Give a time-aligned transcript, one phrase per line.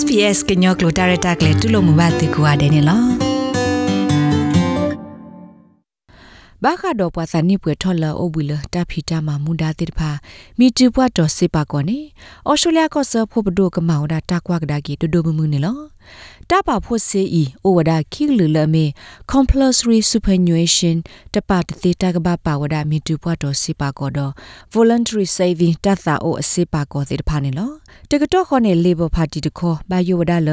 [0.00, 3.08] SPS ကညောကလိုတာရတာကလေတူလို့မဘာတေကွာတယ်နော်
[6.64, 10.10] ဘာခါတော့ပွားစနိပွေထော်လာအိုဘူးလတာဖီတာမမူဒါတိတဖာ
[10.58, 11.98] မီတူပွားတော့စေပါကောနေ
[12.46, 15.76] အော်စတြေးလျကောဆာဖို့ဘဒိုကမောင်ဒါတာကွာကဒါကီဒဒိုမမှုနေလော
[16.50, 18.84] တပါဖို့စေဤအိုဝဒါခိလူလမေ
[19.32, 20.96] compulsory superannuation
[21.34, 24.32] တပါတသေးတကဘာပါဝဒါမီတူပွားတော့စေပါကောတော့
[24.74, 27.70] voluntary saving တသအိုအစေပါကောတိတဖာနေလော
[28.10, 30.50] တကတော့ခေါနေ labor party တခေါ်ဘာယိုဝဒါလ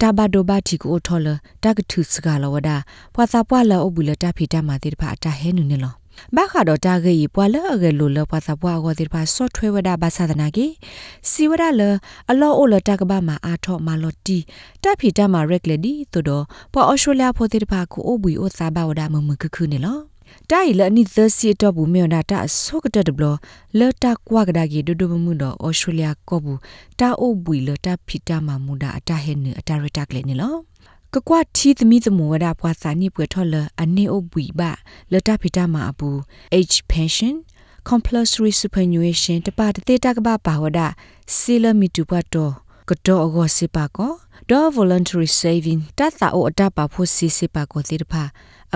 [0.00, 1.28] တဘာဒိုဘာတီကိုထော်လ
[1.64, 2.76] တကထုစကလဝဒါ
[3.14, 5.94] ပွာစာပွာလအဘူးလတဖီတမတိတဖာအတဟဲနုနေလော
[6.36, 10.66] ဘာခါတော့တာဂေပွာလအဂေလိုလပွာစာပွာအောတိတဖာဆော့ထွဲဝဒါဘာသာဒနာကေ
[11.30, 11.82] စီဝဒါလ
[12.30, 14.38] အလောအိုလတကဘာမာအာထောမာလော်တီ
[14.82, 19.98] တဖီတမရက်လက်ဒီတိုတော့ပွာအော်စတြေးလျဖိုတိတဖာကိုအိုဘီအိုစာဘာဝဒါမမကခုနေလော
[20.50, 23.24] တိုင်လနိသစီတော့ဘူးမြေနာတာဆုကတဲ့ဘလ
[23.78, 26.60] လတာကွာကဒါကြီးဒိုဒိုမှုတော့ဩစတြေးလျကောဘူး
[27.00, 30.54] တာအိုဘွီလတာဖီတာမမူဒါအတဟဲနေအတရတက်လေနေလော
[31.16, 34.70] ကကွာတီသမီသမဝဒပွားစာနိပွေထော်လအနေအိုဘွီဘာ
[35.12, 36.08] လတာဖီတာမအပူ
[36.58, 37.34] age pension
[37.88, 40.80] compulsory superannuation တပါတတေတကဘာပါဝဒ
[41.36, 42.52] ဆီလမီတူပတ်တော့
[42.90, 44.12] ကတော့အကောစစ်ပါကော
[44.50, 48.22] ဒေါ် voluntary saving တတ်တာအိုအတပါဖို့စီစစ်ပါကောတိတဖာ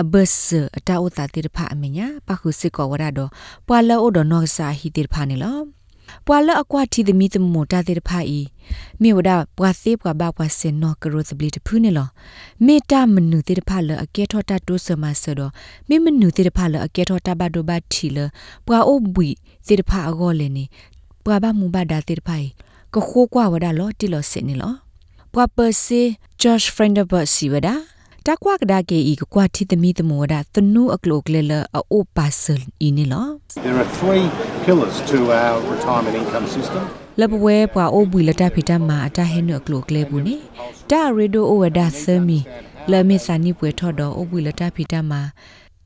[0.01, 0.47] အဘစ
[0.77, 3.29] အတာဥတာတိရဖာအမညာပခုစစ်ကောဝရတော့
[3.67, 5.80] ပွာလောအိုဒနောဆာဟီတိရဖာနေလော
[6.25, 8.39] ပွာလအကွာတီသမီသမမိုတာတိရဖာဤ
[9.01, 12.07] မြေဝဒပွာသေးပွာဘပွာစင်နောကရိုသဘလီတဖူးနေလော
[12.65, 15.51] မေတာမနုတိရဖာလအကဲထောတာတိုးဆမဆတော့
[15.87, 18.17] မေမနုတိရဖာလအကဲထောတာဘဒိုဘထီလ
[18.65, 19.29] ပွာအိုဘွီ
[19.67, 20.63] တိရဖာအကောလေနေ
[21.25, 22.37] ပွာဘမူဘဒါတိရဖာ
[22.93, 24.73] ကခိုးကွာဝဒလောတီလောစင်နေလော
[25.33, 26.01] ပွာပစေ
[26.41, 27.75] Josh Frienderberg စီဝဒါ
[28.27, 33.27] တကွာကဒါကေဤကွာတိသမီတမောဒသနုအကလုကလေလအိုပါဆယ်ဤနေလော
[33.65, 34.25] There are three
[34.65, 36.83] pillars to our retirement income system.
[37.19, 40.35] လဘဝဲပွာအိုဘွီလတာဖီတမာအတဟဲနုအကလုကလေဘူးနေ
[40.91, 42.39] တာရေဒိုအိုဝဒါသမီ
[42.91, 45.21] လမေစာနိပွေထော်တော့အိုဘွီလတာဖီတမာ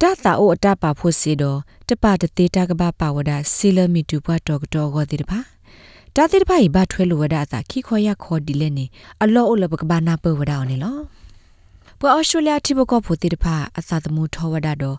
[0.02, 1.60] တသာအိုအတပါဖို့စီတော့
[1.90, 5.40] တပတသေးတကပပါဝဒဆီလမီတူဘွားတော်တော်ကိုတိတဖာ
[6.16, 8.86] တာတိတဖာဤဘထွဲလိုဝဒအသာခိခေါ်ရခေါ်ဒီလဲနေ
[9.24, 10.98] အလောအိုလဘကဘာနာပဝဒအောင်နေလော
[12.00, 14.98] ပွာအော်စတြေးလျတိဘကောဖိုတိတဖာအသာသမူထောဝဒတော့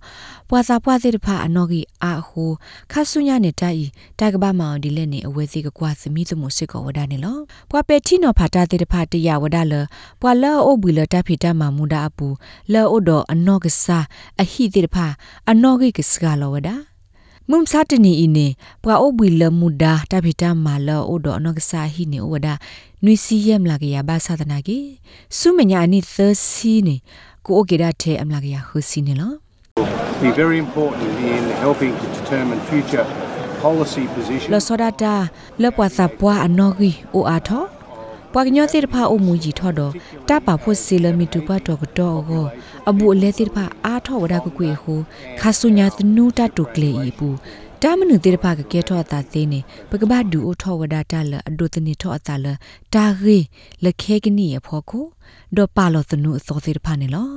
[0.49, 2.51] ပွာစာပွာတိတဖာအနော်ဂီအာဟို
[2.93, 3.83] ခါဆုညာနေတိုင်
[4.19, 7.39] တိုက်ကဘာမောင်ဒီလက်နေအဝဲစီကကွာစမီသမူစစ်ကောဝဒနေလော
[7.71, 9.75] ပွာပေတီနော်ဖာတာတိတဖာတရဝဒလ
[10.21, 12.27] ပွာလောအိုဘီလတာဖီတာမမူဒါအပူ
[12.73, 14.05] လောအိုတော့အနော်ကစား
[14.43, 15.07] အဟိတိတဖာ
[15.51, 16.77] အနော်ဂီကစကလောဝဒါ
[17.51, 18.47] မုံစာတနီအင်းနေ
[18.83, 22.55] ပွာအိုဘီလမူဒါတဖီတာမာလောအိုတော့အနော်ကစားဟိနေဝဒါ
[23.05, 24.79] နွီစီယမ်လာကရဘာသာဒနာကေ
[25.39, 26.17] ဆုမညာနိသ
[26.49, 26.97] စီနေ
[27.47, 29.33] ကိုအိုကေဒါထဲအမလာကရခုစီနေလော
[30.25, 33.07] Be very important in helping to determine future
[33.65, 34.03] policy
[34.53, 34.65] လော positions.
[34.69, 35.15] စောဒတာ
[35.63, 37.65] လောပွာစာပွာအနော်ဂီအိုအာထော
[38.39, 39.93] ပွာကညောတိတဖာအိုမူကြီးထောတော့
[40.29, 42.47] တပါဖို့စီလမီတူပတ်တော့ကတော့ကို
[42.89, 44.95] အဘူအလဲတိတဖာအာထောဝဒကကွေဟူ
[45.41, 47.29] ခါဆုညာတနူတတုကလေဤပူ
[47.83, 49.61] တာမနုတိတဖာကကဲထောတာသေးနေ
[49.91, 52.47] ပကပဒူအိုထောဝဒတာလအဒုတနေထောအတာလ
[52.95, 53.39] တာရီ
[53.85, 55.05] လခဲကနီရဖို့ကို
[55.57, 57.29] ဒေါ်ပါလောတနုအစောတိတဖာနေလော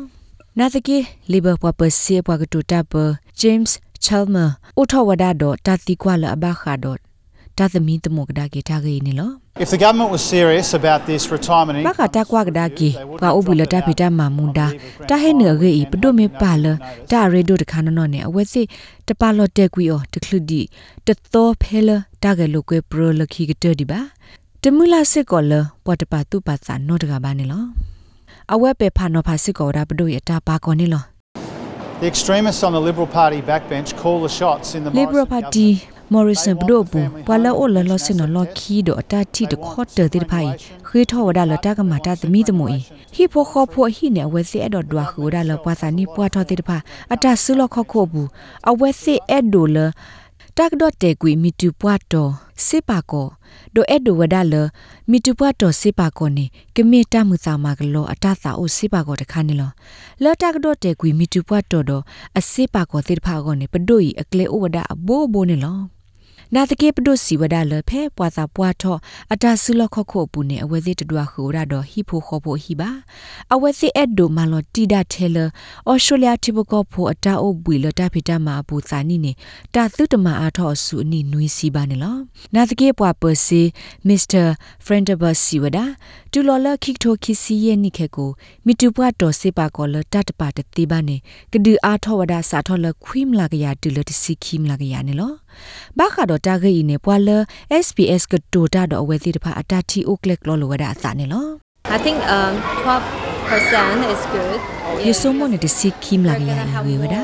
[0.57, 0.97] နာတကေ
[1.31, 2.93] လီဘာပွားပစီပွားကတူတာပ
[3.39, 3.69] ဂျေးမ့်
[4.05, 4.45] ချယ်မာ
[4.77, 7.08] အိုထောဝဒတော့တာတိကွာလအဘခါတော့
[7.57, 9.31] တာသမီတမောကဒါကေတာကေနေလော
[9.63, 12.89] If the government was serious about this retirement ဘ income, ကတာကွာကဒါကီ
[13.21, 14.67] ဘာအိုဘူးလတာဖီတာမာမူဒါ
[15.09, 16.65] တာဟဲနေရေဤပဒိုမေပါလ
[17.11, 18.65] တာရေဒိုတခါနော်နော်နေအဝဲစစ်
[19.07, 20.61] တပါလော့တက်ကွီအောတခလူဒီ
[21.07, 21.89] တသောဖဲလ
[22.23, 23.99] တာကလုကွေပရလခီကတဒီပါ
[24.63, 25.53] တမူလာစစ်ကောလ
[25.85, 27.63] ပေါ်တပါသူပါစာနော့တကပါနေလော
[28.53, 31.05] အဝဲပေဖာနော်ဖာစစ်ကောဒါပဒိုရတာပါကောနေလော
[32.01, 35.69] the extremists on the Liberal Party backbench call the shots in the Liberal Morrison Party
[35.73, 35.98] government.
[36.13, 40.51] Morrison ဘဒိုဘူးဘလာအိုလလစနလခီဒိုအတာတီတခေါ်တဲ့တိဖိုင်
[40.87, 42.73] ခေထောဝဒါလတာကမာတာသမီသမွေ
[43.13, 46.77] ဟီဖိုခေါ်ဖိုဟီနေဝဲစီအဲ့တော့ဒွာခူဒါလပွာစာနီပွာထောတိတဖာ
[47.13, 48.27] အတာဆူလခခုဘူး
[48.69, 49.77] အဝဲစီအဲ့ဒိုလ
[50.57, 52.31] တက်တော့တဲကွီမီတူပွားတော်
[52.67, 53.27] စေပါကော
[53.75, 54.55] ဒိုအဲ့ဒိုဝဒါလ
[55.09, 56.45] မီတူပွားတော်စေပါကောနေ
[56.75, 59.71] ကမေတမှုစာမကလောအတသာအိုစေပါကောတခါနေလော
[60.23, 62.03] လောတက်တော့တဲကွီမီတူပွားတော်တော့
[62.39, 65.98] အစေပါကောတိတဖာကောနေပဒိုဤအကလေအိုဝဒါအဘိုးဘိုးနေလော
[66.55, 68.97] နာတကေပဒုစီဝဒါလဖဲပွာစာပွာထော
[69.33, 72.89] အတဆုလခခုပူနေအဝဲစီတတွာခူရတော့ဟိဖိုခောဖို့ဟိပါ
[73.53, 75.37] အဝဲစီအက်ဒိုမာလောတီဒတ်ထဲလ
[75.87, 79.31] အော်စတြေးလျတိဘကောဖို့အတာအိုဘွေလတာဖီတာမာပူစာနီနေ
[79.75, 82.15] တာသုတမအားထောဆူအနီနွီစီပါနေလော
[82.53, 83.61] နာတကေပွာပစီ
[84.07, 84.43] မစ္စတာ
[84.85, 85.85] ဖရန်ဒဘစီဝဒါ
[86.31, 88.29] တူလော်လခိကထိုခိစီရဲ့နိခေကို
[88.65, 91.15] မီတူပွားတော်စေပါကောလတတ်ပါတတိပါနေ
[91.51, 95.33] ကဒူအားထောဝဒါစာထောလခွိမလာကရတူလတစီခိမလာကရနေလော
[95.97, 97.29] ဘာခါတော့တာဂိနေပွာလ
[97.85, 101.47] SPS ကတိုတာတော့အဝဲစီတဖာအတတီအိုကလက်ကလောလိုဝဒါအစနေလော
[101.95, 102.53] I think um
[102.85, 104.59] 12% is good.
[105.05, 106.51] ယေဆိုမွန်တဲ့စီခိမလာကရ
[106.85, 107.15] ဝေဝဒ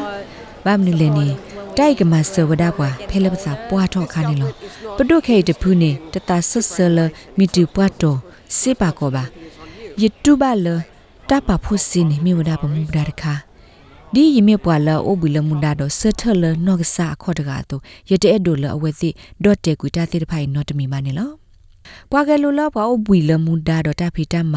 [0.65, 1.27] ဘာမနလေနေ
[1.77, 4.51] တိုက်ကမဆဝဒပွားဖဲလပစာပွားတော့ခါနေလော
[4.97, 6.97] ပဒုခေတဖူးနေတတဆဆလ
[7.37, 8.17] မီတူပွားတော့
[8.57, 9.23] စေပါကောပါ
[10.01, 10.67] ယတူပါလ
[11.29, 13.33] တပဖို့စင်းနေမိဝဒပမှုဒါတခါ
[14.15, 19.09] ဒီယမေပွာလာအိုဘူးလမွန်ဒါတော့ဆထလနော့ကစာခေါ်တကာတော့ယတဲ့ဒိုလအဝဲစီ
[19.43, 21.29] ဒေါ့တေကွီတာတိဖိုင်နော့တမီမနေလော
[22.11, 24.55] ပွာကလူလောပွာအိုဘူးလမွန်ဒါတော့တဖီတမ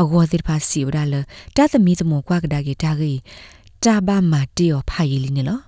[0.00, 1.14] အဂောတိဖာစီဝဒါလ
[1.56, 3.12] တသမီသမကွာကဒါကေတာဂီ
[3.84, 5.60] တာဘာမာတီယောဖာယီလီနေလော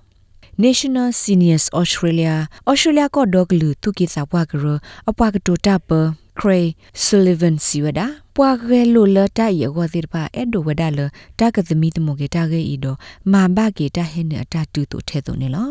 [0.65, 2.35] National Seniors Australia
[2.69, 4.75] Australia ko dog lu tu ki sa wa gro
[5.09, 5.99] apwa ka to ta pa
[6.39, 6.65] Cray
[7.05, 11.05] Sullivan siwada pwa ge lo la ta ye go dir pa e do wada la
[11.39, 12.91] ta ka thmi tmo ge ta ge i do
[13.31, 15.65] ma ba ge ta he ne ata tu to the to ne lo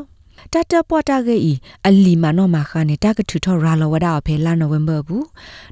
[0.52, 1.52] တတပွားတာကေဤ
[1.86, 5.26] အလီမနောမခါနေတကထူထောရာလဝဒအဖေလာနိုဝင်ဘာဘူး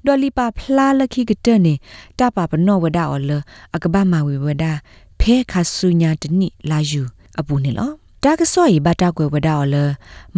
[0.07, 1.75] ဒေါ်လီပါဖလာလခိကတနေ
[2.19, 3.31] တပပနောဝဒအော်လ
[3.75, 4.65] အကဘာမဝေဝဒ
[5.21, 7.03] ဖဲခါဆုညာတနိလာယူ
[7.41, 7.91] အပူနေလော
[8.25, 9.77] တာကစောဤဘတာကွယ်ဝဒအော်လ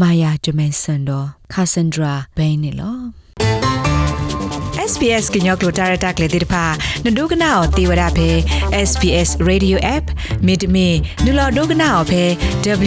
[0.00, 3.21] မာယာဂျမန်ဆန်ဒေါ်ခါဆန်ဒရာဘိန်းနေလော
[4.92, 6.64] SPS ကညောကလိုတာရတာကလေးတိဖာ
[7.04, 8.30] နဒုကနာအောတေဝရဖဲ
[8.88, 10.06] SPS Radio App
[10.46, 10.88] မိတမီ
[11.24, 12.24] နူလာဒုကနာအောဖဲ